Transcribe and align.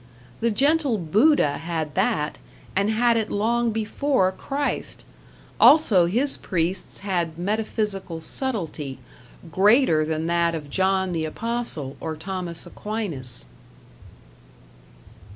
The 0.39 0.49
gentle 0.49 0.97
Buddha 0.97 1.59
had 1.59 1.93
that, 1.93 2.39
and 2.75 2.89
had 2.89 3.17
it 3.17 3.29
long 3.29 3.69
before 3.71 4.31
Christ; 4.31 5.05
also 5.59 6.07
his 6.07 6.37
priests 6.37 7.01
had 7.01 7.37
metaphysical 7.37 8.19
subtlety, 8.19 8.97
greater 9.51 10.03
than 10.03 10.25
that 10.25 10.55
of 10.55 10.71
John 10.71 11.11
the 11.11 11.25
Apostle 11.25 11.97
or 11.99 12.15
Thomas 12.15 12.65
Aquinas. 12.65 13.45